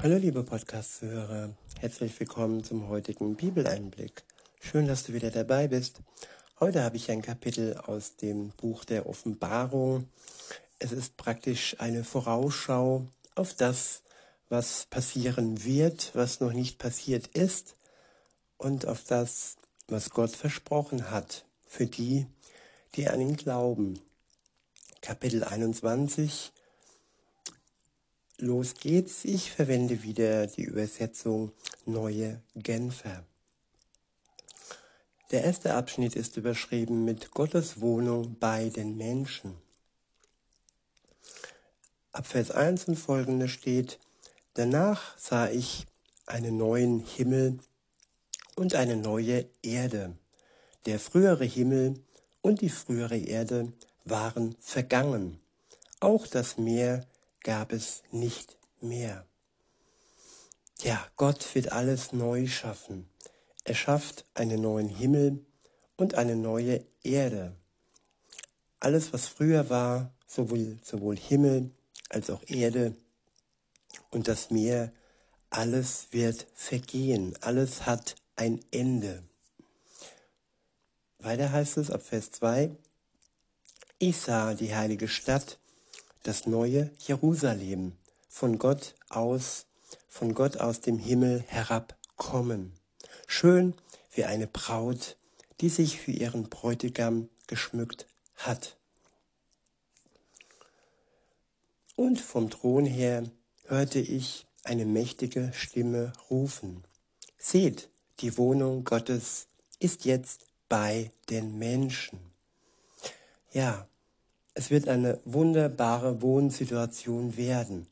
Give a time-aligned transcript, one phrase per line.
[0.00, 4.24] Hallo liebe Podcast-Zuhörer, herzlich willkommen zum heutigen Bibeleinblick.
[4.58, 6.00] Schön, dass du wieder dabei bist.
[6.58, 10.08] Heute habe ich ein Kapitel aus dem Buch der Offenbarung.
[10.78, 14.02] Es ist praktisch eine Vorausschau auf das,
[14.48, 17.76] was passieren wird, was noch nicht passiert ist
[18.56, 19.56] und auf das,
[19.88, 22.26] was Gott versprochen hat für die,
[22.96, 24.00] die an ihn glauben.
[25.02, 26.50] Kapitel 21
[28.42, 29.24] Los geht's.
[29.24, 31.52] Ich verwende wieder die Übersetzung
[31.86, 33.24] Neue Genfer.
[35.30, 39.54] Der erste Abschnitt ist überschrieben mit Gottes Wohnung bei den Menschen.
[42.10, 44.00] Ab Vers 1 und folgende steht,
[44.54, 45.86] Danach sah ich
[46.26, 47.60] einen neuen Himmel
[48.56, 50.16] und eine neue Erde.
[50.86, 51.94] Der frühere Himmel
[52.40, 53.72] und die frühere Erde
[54.04, 55.38] waren vergangen.
[56.00, 57.06] Auch das Meer
[57.42, 59.26] gab es nicht mehr.
[60.82, 63.08] Ja, Gott wird alles neu schaffen.
[63.64, 65.44] Er schafft einen neuen Himmel
[65.96, 67.54] und eine neue Erde.
[68.80, 71.70] Alles, was früher war, sowohl, sowohl Himmel
[72.08, 72.96] als auch Erde
[74.10, 74.92] und das Meer,
[75.50, 79.22] alles wird vergehen, alles hat ein Ende.
[81.18, 82.76] Weiter heißt es ab Vers 2,
[83.98, 85.58] ich sah die heilige Stadt,
[86.22, 87.92] das neue Jerusalem,
[88.28, 89.66] von Gott aus,
[90.08, 92.72] von Gott aus dem Himmel herabkommen.
[93.26, 93.74] Schön
[94.14, 95.16] wie eine Braut,
[95.60, 98.06] die sich für ihren Bräutigam geschmückt
[98.36, 98.76] hat.
[101.96, 103.24] Und vom Thron her
[103.66, 106.84] hörte ich eine mächtige Stimme rufen.
[107.36, 109.46] Seht, die Wohnung Gottes
[109.78, 112.18] ist jetzt bei den Menschen.
[113.52, 113.86] Ja,
[114.54, 117.86] es wird eine wunderbare Wohnsituation werden.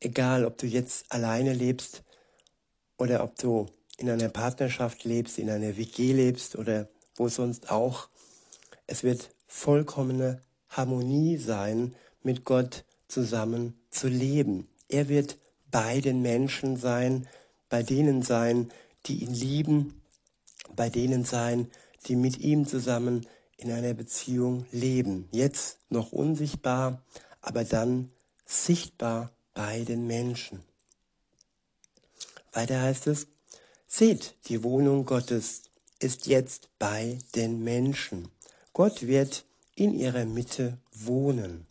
[0.00, 2.02] Egal, ob du jetzt alleine lebst
[2.96, 3.66] oder ob du
[3.98, 8.08] in einer Partnerschaft lebst, in einer WG lebst oder wo sonst auch.
[8.86, 14.68] Es wird vollkommene Harmonie sein, mit Gott zusammen zu leben.
[14.88, 15.38] Er wird
[15.70, 17.26] bei den Menschen sein,
[17.68, 18.70] bei denen sein,
[19.06, 20.02] die ihn lieben,
[20.74, 21.70] bei denen sein,
[22.06, 23.26] die mit ihm zusammen
[23.56, 25.28] in einer Beziehung leben.
[25.32, 27.02] Jetzt noch unsichtbar,
[27.40, 28.10] aber dann
[28.44, 30.62] sichtbar bei den Menschen.
[32.52, 33.26] Weiter heißt es,
[33.86, 35.62] seht, die Wohnung Gottes
[35.98, 38.28] ist jetzt bei den Menschen.
[38.72, 39.44] Gott wird
[39.74, 41.66] in ihrer Mitte wohnen.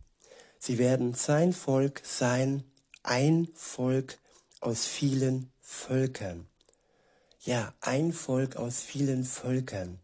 [0.60, 2.64] Sie werden sein Volk sein,
[3.04, 4.18] ein Volk
[4.62, 6.48] aus vielen Völkern.
[7.42, 10.00] Ja, ein Volk aus vielen Völkern.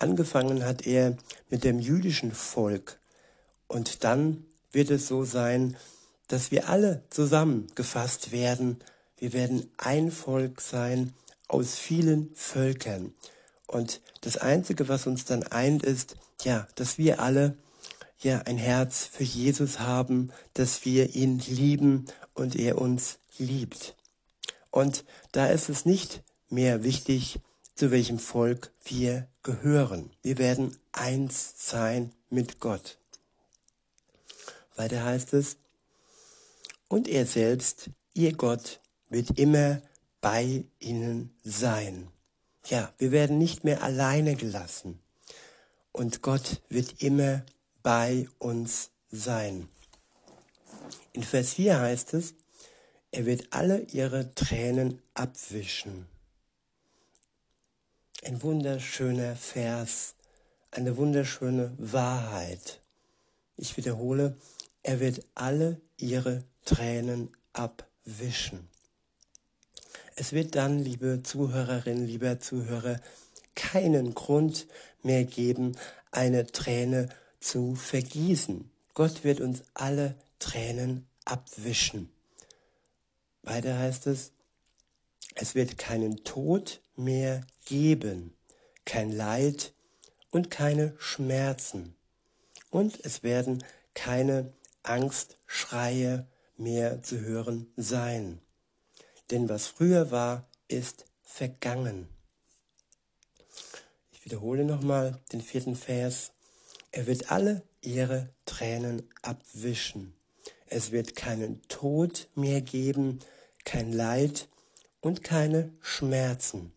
[0.00, 1.18] Angefangen hat er
[1.50, 2.98] mit dem jüdischen Volk.
[3.68, 5.76] Und dann wird es so sein,
[6.26, 8.78] dass wir alle zusammengefasst werden.
[9.18, 11.12] Wir werden ein Volk sein
[11.48, 13.12] aus vielen Völkern.
[13.66, 17.58] Und das Einzige, was uns dann eint, ist, ja, dass wir alle
[18.20, 23.96] ja ein Herz für Jesus haben, dass wir ihn lieben und er uns liebt.
[24.70, 27.38] Und da ist es nicht mehr wichtig,
[27.80, 30.10] zu welchem Volk wir gehören.
[30.20, 32.98] Wir werden eins sein mit Gott.
[34.76, 35.56] Weiter heißt es,
[36.88, 39.80] und er selbst, ihr Gott, wird immer
[40.20, 42.08] bei ihnen sein.
[42.66, 45.00] Ja, wir werden nicht mehr alleine gelassen.
[45.90, 47.46] Und Gott wird immer
[47.82, 49.70] bei uns sein.
[51.14, 52.34] In Vers 4 heißt es,
[53.10, 56.09] er wird alle ihre Tränen abwischen.
[58.22, 60.14] Ein wunderschöner Vers,
[60.70, 62.80] eine wunderschöne Wahrheit.
[63.56, 64.36] Ich wiederhole,
[64.82, 68.68] er wird alle ihre Tränen abwischen.
[70.16, 73.00] Es wird dann, liebe Zuhörerinnen, lieber Zuhörer,
[73.54, 74.66] keinen Grund
[75.02, 75.76] mehr geben,
[76.10, 77.08] eine Träne
[77.40, 78.70] zu vergießen.
[78.92, 82.12] Gott wird uns alle Tränen abwischen.
[83.42, 84.32] Weiter heißt es,
[85.36, 88.34] es wird keinen Tod mehr geben,
[88.84, 89.72] kein Leid
[90.32, 91.94] und keine Schmerzen.
[92.68, 93.62] Und es werden
[93.94, 94.52] keine
[94.82, 96.26] Angstschreie
[96.56, 98.40] mehr zu hören sein.
[99.30, 102.08] Denn was früher war, ist vergangen.
[104.10, 106.32] Ich wiederhole nochmal den vierten Vers.
[106.90, 110.16] Er wird alle ihre Tränen abwischen.
[110.66, 113.20] Es wird keinen Tod mehr geben,
[113.64, 114.48] kein Leid
[115.00, 116.72] und keine Schmerzen.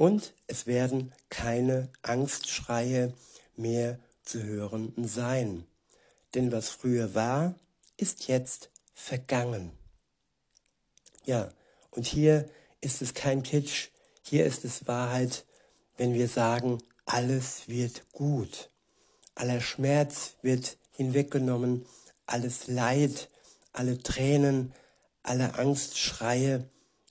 [0.00, 3.12] Und es werden keine Angstschreie
[3.54, 5.66] mehr zu hören sein.
[6.34, 7.54] Denn was früher war,
[7.98, 9.72] ist jetzt vergangen.
[11.26, 11.52] Ja,
[11.90, 12.48] Und hier
[12.80, 13.88] ist es kein Kitsch,
[14.22, 15.44] hier ist es Wahrheit,
[15.98, 18.70] wenn wir sagen, alles wird gut.
[19.34, 21.84] Aller Schmerz wird hinweggenommen,
[22.24, 23.28] alles Leid,
[23.74, 24.72] alle Tränen,
[25.22, 26.64] alle Angstschreie.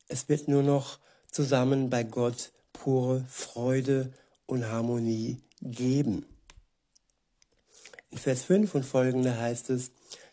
[0.07, 0.97] Es wird nur noch
[1.29, 4.13] zusammen bei Gott pure Freude
[4.45, 6.25] und Harmonie geben.
[8.09, 9.91] In Vers 5 und folgende heißt es,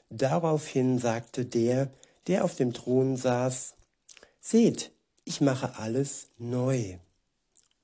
[0.08, 1.90] Daraufhin sagte der,
[2.28, 3.74] der auf dem Thron saß,
[4.40, 4.92] Seht,
[5.24, 6.98] ich mache alles neu.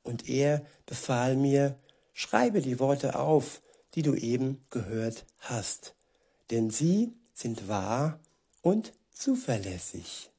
[0.04, 1.76] Und er befahl mir,
[2.12, 3.60] schreibe die Worte auf,
[3.94, 5.94] die du eben gehört hast,
[6.50, 8.20] denn sie sind wahr
[8.62, 10.31] und zuverlässig.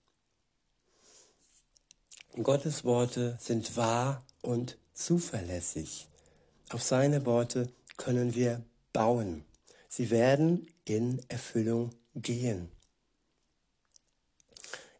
[2.42, 6.08] Gottes Worte sind wahr und zuverlässig.
[6.70, 9.46] Auf seine Worte können wir bauen.
[9.88, 12.72] Sie werden in Erfüllung gehen.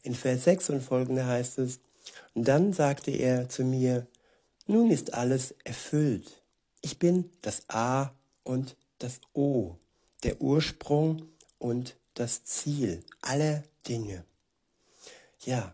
[0.04, 1.80] In Vers 6 und folgende heißt es,
[2.36, 4.06] und dann sagte er zu mir,
[4.68, 6.44] nun ist alles erfüllt.
[6.82, 8.14] Ich bin das A
[8.44, 9.78] und das O,
[10.24, 14.24] der Ursprung und das Ziel aller Dinge.
[15.40, 15.74] Ja,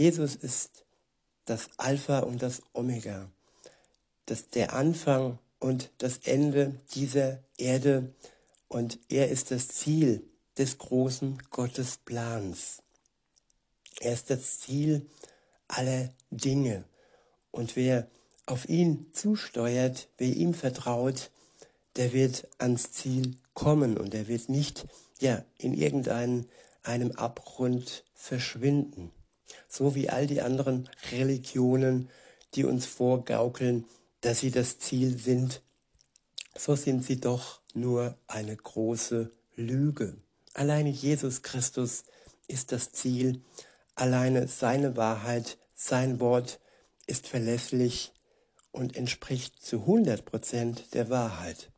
[0.00, 0.86] Jesus ist
[1.44, 3.30] das Alpha und das Omega,
[4.24, 8.14] das der Anfang und das Ende dieser Erde
[8.68, 10.24] und er ist das Ziel
[10.56, 12.82] des großen Gottesplans.
[14.00, 15.06] Er ist das Ziel
[15.68, 16.84] aller Dinge.
[17.50, 18.06] Und wer
[18.46, 21.30] auf ihn zusteuert, wer ihm vertraut,
[21.96, 24.86] der wird ans Ziel kommen und er wird nicht
[25.18, 26.46] ja, in irgendeinem
[26.84, 29.12] einem Abgrund verschwinden.
[29.68, 32.08] So wie all die anderen Religionen,
[32.54, 33.84] die uns vorgaukeln,
[34.20, 35.62] dass sie das Ziel sind,
[36.56, 40.16] so sind sie doch nur eine große Lüge.
[40.54, 42.04] Alleine Jesus Christus
[42.48, 43.40] ist das Ziel,
[43.94, 46.58] alleine seine Wahrheit, sein Wort
[47.06, 48.12] ist verlässlich
[48.72, 51.70] und entspricht zu 100 Prozent der Wahrheit.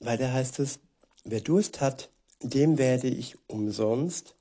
[0.00, 0.78] Weiter heißt es,
[1.24, 2.08] wer Durst hat,
[2.42, 4.34] dem werde ich umsonst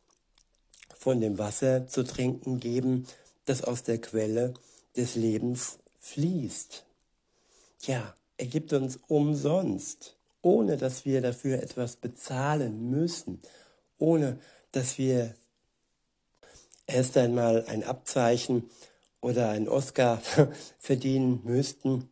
[1.00, 3.08] von dem Wasser zu trinken geben,
[3.46, 4.54] das aus der Quelle
[4.98, 6.84] des Lebens fließt.
[7.84, 13.40] Ja, er gibt uns umsonst, ohne dass wir dafür etwas bezahlen müssen,
[13.98, 14.40] ohne
[14.74, 15.36] dass wir
[16.86, 18.70] erst einmal ein Abzeichen
[19.22, 20.22] oder ein Oscar
[20.80, 22.10] verdienen müssten,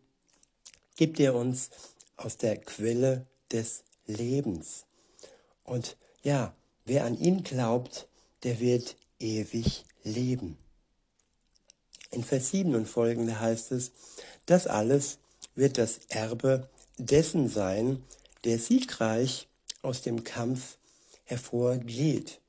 [0.96, 1.72] gibt er uns
[2.16, 4.86] aus der Quelle des Lebens.
[5.66, 6.54] Und ja,
[6.86, 8.08] wer an ihn glaubt,
[8.44, 10.58] der wird ewig leben.
[12.12, 13.92] In Vers 7 und folgende heißt es,
[14.46, 15.18] das alles
[15.56, 18.04] wird das Erbe dessen sein,
[18.44, 19.48] der siegreich
[19.82, 20.78] aus dem Kampf
[21.26, 22.40] hervorgeht.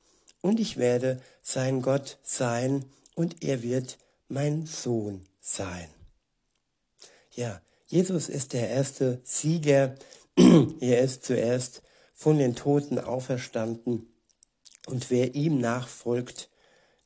[0.41, 2.85] Und ich werde sein Gott sein
[3.15, 3.97] und er wird
[4.29, 5.89] mein Sohn sein.
[7.35, 9.95] Ja, Jesus ist der erste Sieger.
[10.79, 11.81] er ist zuerst
[12.13, 14.08] von den Toten auferstanden.
[14.89, 16.49] Und wer ihm nachfolgt,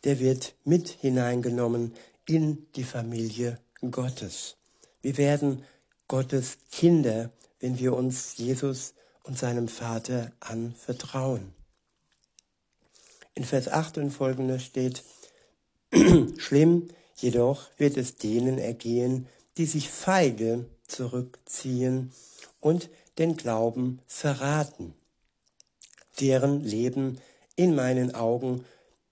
[0.05, 1.93] der wird mit hineingenommen
[2.25, 3.59] in die Familie
[3.91, 4.55] Gottes.
[5.01, 5.65] Wir werden
[6.07, 8.93] Gottes Kinder, wenn wir uns Jesus
[9.23, 11.53] und seinem Vater anvertrauen.
[13.33, 15.03] In Vers 8 und folgende steht,
[16.37, 19.27] schlimm jedoch wird es denen ergehen,
[19.57, 22.13] die sich feige zurückziehen
[22.61, 24.93] und den Glauben verraten,
[26.21, 27.19] deren Leben
[27.55, 28.65] in meinen Augen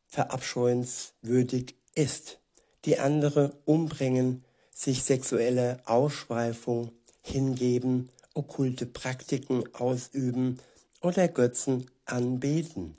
[0.07, 2.39] verabscheuenswürdig ist,
[2.85, 4.43] die andere umbringen,
[4.73, 10.59] sich sexuelle Ausschweifung hingeben, okkulte Praktiken ausüben
[11.01, 12.97] oder Götzen anbeten.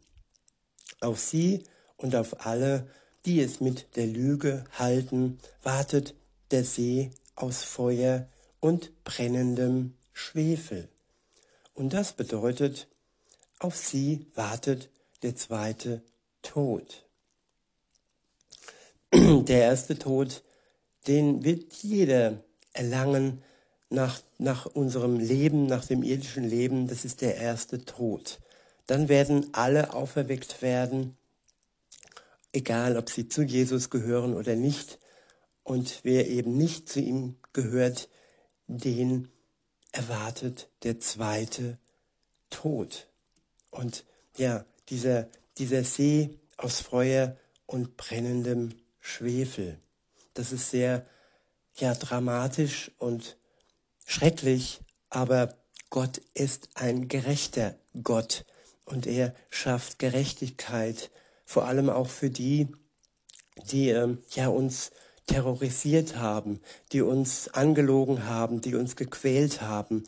[1.00, 1.64] Auf sie
[1.96, 2.86] und auf alle,
[3.26, 6.14] die es mit der Lüge halten, wartet
[6.50, 8.28] der See aus Feuer
[8.60, 10.88] und brennendem Schwefel.
[11.74, 12.88] Und das bedeutet,
[13.58, 14.90] auf sie wartet
[15.22, 16.02] der zweite
[16.42, 17.04] Tod.
[19.12, 20.42] Der erste Tod,
[21.06, 23.42] den wird jeder erlangen
[23.90, 28.40] nach, nach unserem Leben, nach dem irdischen Leben, das ist der erste Tod.
[28.86, 31.16] Dann werden alle auferweckt werden,
[32.52, 34.98] egal ob sie zu Jesus gehören oder nicht.
[35.62, 38.08] Und wer eben nicht zu ihm gehört,
[38.66, 39.28] den
[39.92, 41.78] erwartet der zweite
[42.50, 43.06] Tod.
[43.70, 44.04] Und
[44.36, 47.34] ja, dieser, dieser See aus Feuer
[47.64, 49.78] und brennendem Schwefel,
[50.34, 51.06] das ist sehr
[51.76, 53.38] ja, dramatisch und
[54.04, 55.56] schrecklich, aber
[55.88, 58.44] Gott ist ein gerechter Gott
[58.84, 61.10] und er schafft Gerechtigkeit
[61.44, 62.68] vor allem auch für die,
[63.70, 64.90] die äh, ja uns
[65.26, 66.60] terrorisiert haben,
[66.92, 70.04] die uns angelogen haben, die uns gequält haben,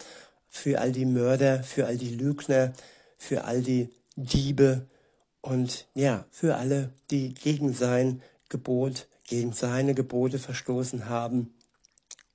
[0.48, 2.74] für all die Mörder, für all die Lügner,
[3.16, 4.86] für all die Diebe
[5.40, 11.54] und ja, für alle, die gegen sein Gebot, gegen seine Gebote verstoßen haben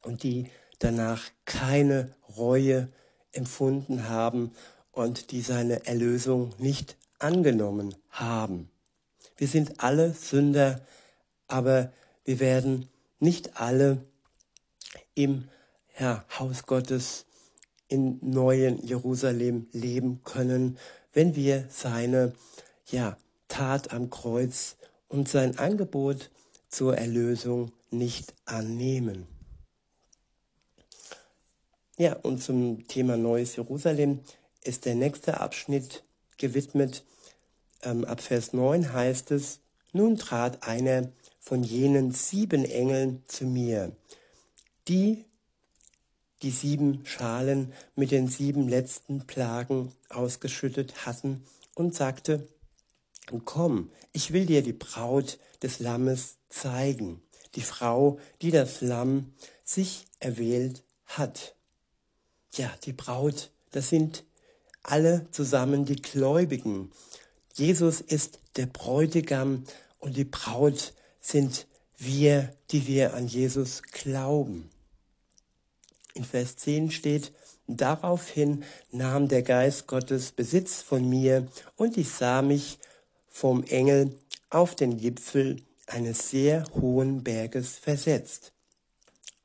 [0.04, 2.90] und die danach keine Reue
[3.32, 4.52] empfunden haben
[4.92, 8.70] und die seine Erlösung nicht angenommen haben.
[9.38, 10.82] Wir sind alle Sünder,
[11.48, 11.92] aber
[12.26, 14.04] wir werden nicht alle
[15.16, 15.48] im
[16.00, 17.26] ja, Haus Gottes
[17.88, 20.78] in neuen Jerusalem leben können,
[21.13, 22.34] wenn wir seine
[22.88, 24.75] ja, Tat am Kreuz
[25.08, 26.30] und sein Angebot
[26.70, 29.28] zur Erlösung nicht annehmen.
[31.98, 34.20] Ja, und zum Thema Neues Jerusalem
[34.63, 36.04] ist der nächste Abschnitt
[36.38, 37.04] gewidmet.
[37.84, 39.60] Ähm, ab Vers 9 heißt es,
[39.92, 43.92] nun trat einer von jenen sieben Engeln zu mir,
[44.88, 45.25] die
[46.41, 51.43] die sieben Schalen mit den sieben letzten Plagen ausgeschüttet hatten
[51.75, 52.48] und sagte,
[53.46, 57.22] Komm, ich will dir die Braut des Lammes zeigen,
[57.55, 61.55] die Frau, die das Lamm sich erwählt hat.
[62.53, 64.24] Ja, die Braut, das sind
[64.81, 66.91] alle zusammen die Gläubigen.
[67.53, 69.63] Jesus ist der Bräutigam
[70.00, 71.67] und die Braut sind
[71.98, 74.69] wir, die wir an Jesus glauben.
[76.20, 77.32] In Vers 10 steht,
[77.66, 81.48] daraufhin nahm der Geist Gottes Besitz von mir
[81.78, 82.78] und ich sah mich
[83.30, 88.52] vom Engel auf den Gipfel eines sehr hohen Berges versetzt.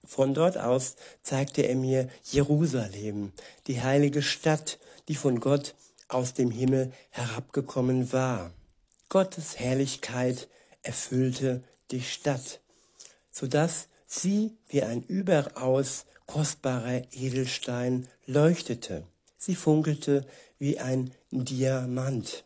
[0.05, 3.31] Von dort aus zeigte er mir Jerusalem,
[3.69, 5.77] die heilige Stadt, die von Gott
[6.09, 8.51] aus dem Himmel herabgekommen war.
[9.11, 10.49] Gottes Herrlichkeit
[10.83, 11.63] erfüllte
[11.93, 12.59] die Stadt,
[13.31, 19.05] so dass sie wie ein überaus kostbarer Edelstein leuchtete.
[19.37, 20.27] Sie funkelte
[20.59, 22.45] wie ein Diamant.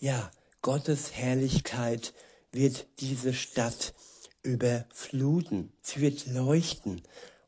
[0.00, 0.30] Ja,
[0.62, 2.12] Gottes Herrlichkeit
[2.50, 3.94] wird diese Stadt
[4.42, 5.72] überfluten.
[5.82, 7.02] Sie wird leuchten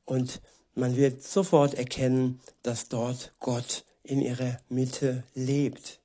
[0.04, 0.40] und
[0.74, 6.00] man wird sofort erkennen, dass dort Gott in ihrer Mitte lebt.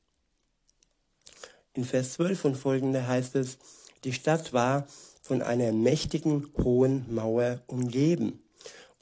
[1.74, 3.57] In Vers 12 und folgende heißt es,
[4.03, 4.88] die Stadt war
[5.22, 8.39] von einer mächtigen hohen Mauer umgeben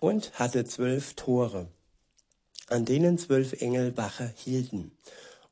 [0.04, 1.68] und hatte zwölf Tore,
[2.68, 4.92] an denen zwölf Engel Wache hielten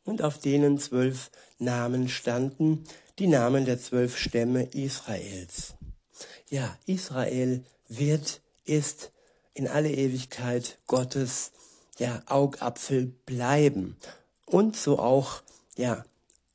[0.03, 2.83] und auf denen zwölf Namen standen,
[3.17, 5.75] die Namen der zwölf Stämme Israels.
[6.49, 9.11] Ja, Israel wird, ist
[9.53, 11.53] in alle Ewigkeit Gottes
[11.97, 13.95] ja, Augapfel bleiben.
[14.45, 15.43] Und so auch
[15.77, 16.03] ja,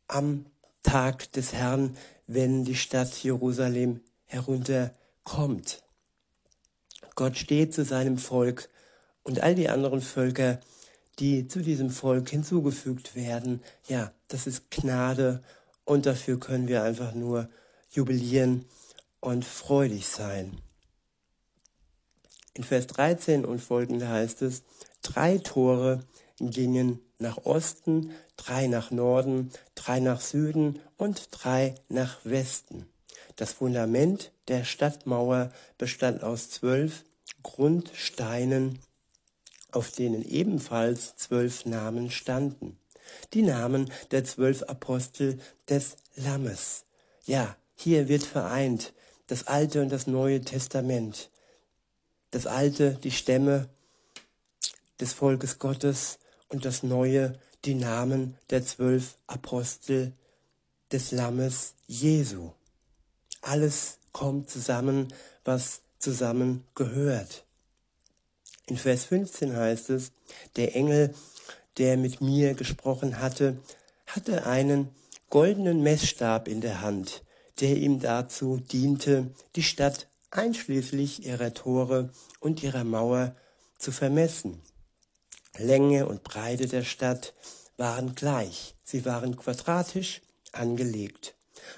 [0.06, 0.44] am
[0.82, 5.82] Tag des Herrn, wenn die Stadt Jerusalem herunterkommt.
[7.16, 8.68] Gott steht zu seinem Volk
[9.24, 10.60] und all die anderen Völker
[11.18, 13.62] die zu diesem Volk hinzugefügt werden.
[13.88, 15.42] Ja, das ist Gnade
[15.84, 17.48] und dafür können wir einfach nur
[17.90, 18.66] jubilieren
[19.20, 20.58] und freudig sein.
[22.54, 24.62] In Vers 13 und folgende heißt es,
[25.02, 26.02] drei Tore
[26.38, 32.86] gingen nach Osten, drei nach Norden, drei nach Süden und drei nach Westen.
[33.36, 37.04] Das Fundament der Stadtmauer bestand aus zwölf
[37.42, 38.80] Grundsteinen
[39.76, 42.78] auf denen ebenfalls zwölf Namen standen.
[43.34, 45.38] Die Namen der zwölf Apostel
[45.68, 46.84] des Lammes.
[47.26, 48.94] Ja, hier wird vereint
[49.26, 51.30] das Alte und das Neue Testament.
[52.30, 53.68] Das Alte, die Stämme
[54.98, 60.12] des Volkes Gottes und das Neue, die Namen der zwölf Apostel
[60.90, 62.52] des Lammes Jesu.
[63.46, 67.44] Alles kommt zusammen, was zusammen gehört.
[68.66, 70.10] In Vers 15 heißt es,
[70.56, 71.14] der Engel,
[71.78, 73.56] der mit mir gesprochen hatte,
[74.04, 74.90] hatte einen
[75.30, 77.22] goldenen Messstab in der Hand,
[77.60, 82.10] der ihm dazu diente, die Stadt einschließlich ihrer Tore
[82.40, 83.36] und ihrer Mauer
[83.78, 84.60] zu vermessen.
[85.56, 87.32] Länge und Breite der Stadt
[87.76, 91.35] waren gleich, sie waren quadratisch angelegt.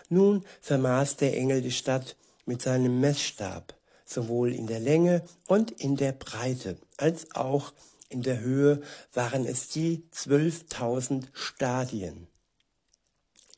[0.09, 2.17] Nun vermaß der Engel die Stadt
[2.47, 7.73] mit seinem Messstab sowohl in der Länge und in der Breite als auch
[8.09, 8.81] in der Höhe
[9.13, 12.27] waren es je 12.000 Stadien.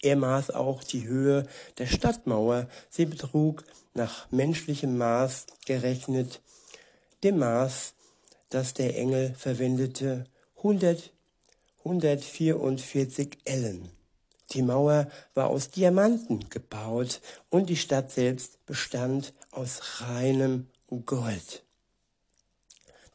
[0.03, 1.47] Er maß auch die Höhe
[1.79, 2.69] der Stadtmauer.
[2.89, 6.41] Sie betrug nach menschlichem Maß gerechnet
[7.23, 7.93] dem Maß,
[8.49, 10.25] das der Engel verwendete,
[10.57, 11.13] 100,
[11.85, 13.91] 144 Ellen.
[14.52, 20.66] Die Mauer war aus Diamanten gebaut und die Stadt selbst bestand aus reinem
[21.07, 21.62] Gold,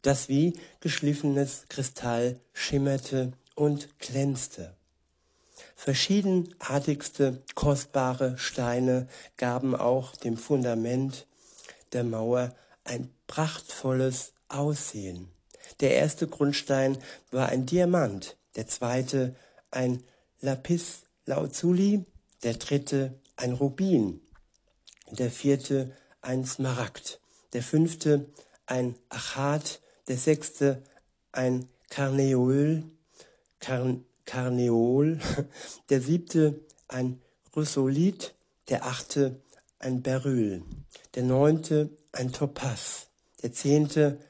[0.00, 4.74] das wie geschliffenes Kristall schimmerte und glänzte.
[5.74, 11.26] Verschiedenartigste kostbare Steine gaben auch dem Fundament
[11.92, 15.28] der Mauer ein prachtvolles Aussehen.
[15.80, 16.96] Der erste Grundstein
[17.30, 19.34] war ein Diamant, der zweite
[19.70, 20.02] ein
[20.40, 22.04] Lapis Lazuli,
[22.44, 24.20] der dritte ein Rubin,
[25.10, 25.90] der vierte
[26.22, 27.20] ein Smaragd,
[27.52, 28.26] der fünfte
[28.66, 30.82] ein Achat, der sechste
[31.32, 32.84] ein Karneol,
[33.58, 35.18] Karn, Karneol,
[35.88, 37.20] der siebte ein
[37.52, 38.34] Chrysolith,
[38.68, 39.40] der achte
[39.80, 40.62] ein Beryl,
[41.16, 43.08] der neunte ein Topaz,
[43.42, 44.20] der zehnte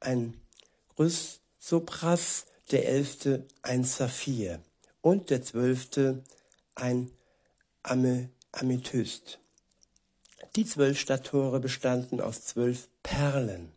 [0.00, 0.40] ein
[0.94, 4.60] Chrysopras, der elfte ein Saphir
[5.02, 6.24] und der zwölfte
[6.76, 7.10] ein
[7.82, 9.38] Amethyst.
[10.54, 13.72] Die zwölf Stadttore bestanden aus zwölf Perlen.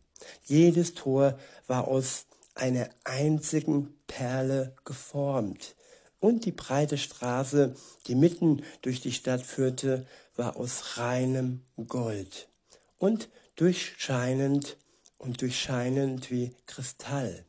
[0.46, 2.26] Jedes Tor war aus
[2.56, 5.76] einer einzigen Perle geformt.
[6.20, 7.76] Und die breite Straße,
[8.08, 12.50] die mitten durch die Stadt führte, war aus reinem Gold
[12.98, 14.78] und durchscheinend
[15.18, 17.46] und durchscheinend wie Kristall.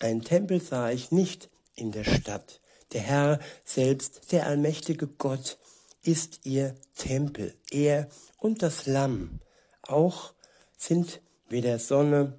[0.00, 2.60] Ein Tempel sah ich nicht in der Stadt.
[2.92, 5.58] Der Herr selbst, der allmächtige Gott,
[6.02, 8.08] ist ihr Tempel, er
[8.38, 9.40] und das Lamm.
[9.82, 10.34] Auch
[10.76, 12.38] sind weder Sonne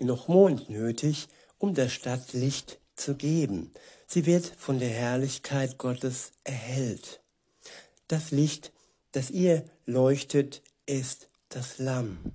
[0.00, 1.28] noch Mond nötig,
[1.58, 3.72] um der Stadt Licht zu geben.
[4.06, 7.20] Sie wird von der Herrlichkeit Gottes erhellt.
[8.08, 8.72] Das Licht,
[9.12, 12.34] das ihr leuchtet, ist das Lamm.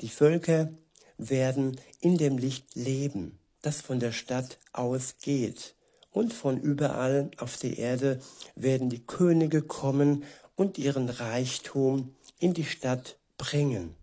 [0.00, 0.70] Die Völker
[1.16, 5.74] werden in dem Licht leben, das von der Stadt ausgeht.
[6.14, 8.20] Und von überall auf der Erde
[8.54, 10.22] werden die Könige kommen
[10.54, 13.96] und ihren Reichtum in die Stadt bringen.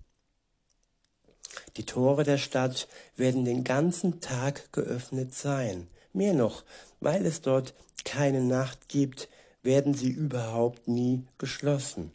[1.77, 5.87] Die Tore der Stadt werden den ganzen Tag geöffnet sein.
[6.11, 6.65] Mehr noch,
[6.99, 9.29] weil es dort keine Nacht gibt,
[9.63, 12.11] werden sie überhaupt nie geschlossen.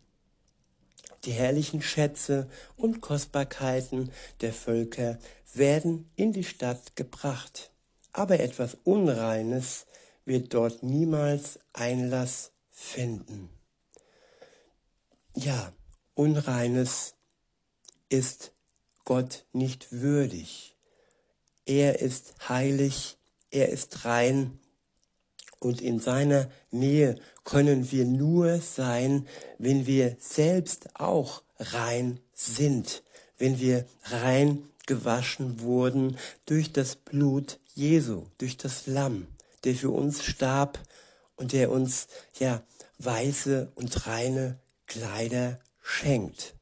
[1.25, 4.11] Die herrlichen Schätze und Kostbarkeiten
[4.43, 5.19] der Völker
[5.55, 7.71] werden in die Stadt gebracht,
[8.17, 9.85] aber etwas Unreines
[10.25, 13.51] wird dort niemals Einlass finden.
[15.35, 15.71] Ja,
[16.15, 17.15] Unreines
[18.09, 18.53] ist
[19.05, 20.77] Gott nicht würdig.
[21.67, 23.19] Er ist heilig,
[23.51, 24.61] er ist rein
[25.59, 33.03] und in seiner Nähe können wir nur sein, wenn wir selbst auch rein sind,
[33.37, 39.27] wenn wir rein gewaschen wurden durch das Blut Jesu, durch das Lamm,
[39.65, 40.79] der für uns starb
[41.37, 42.63] und der uns ja
[42.99, 46.55] weiße und reine Kleider schenkt.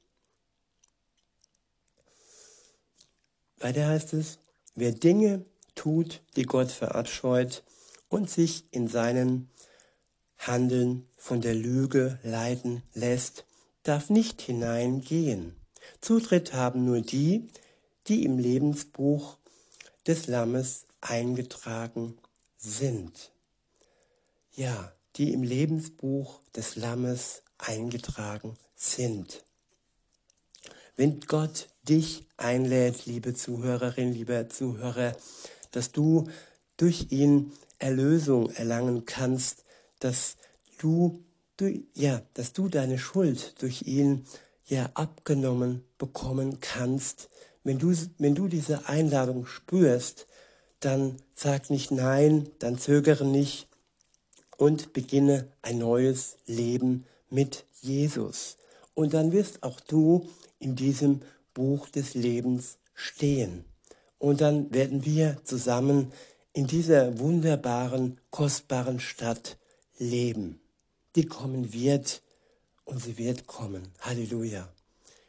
[3.58, 4.38] Weiter heißt es,
[4.74, 7.62] wer Dinge tut, die Gott verabscheut
[8.08, 9.48] und sich in seinen
[10.38, 13.46] Handeln von der Lüge leiten lässt,
[13.82, 15.56] darf nicht hineingehen.
[16.00, 17.48] Zutritt haben nur die,
[18.06, 19.38] die im Lebensbuch
[20.06, 22.16] des Lammes eingetragen
[22.56, 23.32] sind.
[24.54, 29.44] Ja, die im Lebensbuch des Lammes eingetragen sind.
[30.96, 35.16] Wenn Gott dich einlädt, liebe Zuhörerin, lieber Zuhörer,
[35.72, 36.28] dass du
[36.76, 39.64] durch ihn Erlösung erlangen kannst,
[39.98, 40.36] dass
[40.78, 41.24] du,
[41.56, 44.24] du ja, dass du deine Schuld durch ihn
[44.66, 47.28] ja abgenommen bekommen kannst.
[47.64, 50.26] Wenn du, wenn du diese Einladung spürst,
[50.80, 53.66] dann sag nicht nein, dann zögere nicht
[54.58, 58.58] und beginne ein neues Leben mit Jesus.
[58.94, 61.20] Und dann wirst auch du in diesem
[61.54, 63.64] Buch des Lebens stehen.
[64.18, 66.12] Und dann werden wir zusammen
[66.52, 69.56] in dieser wunderbaren, kostbaren Stadt
[69.98, 70.60] leben.
[71.16, 72.22] Die kommen wird
[72.84, 73.88] und sie wird kommen.
[74.00, 74.68] Halleluja.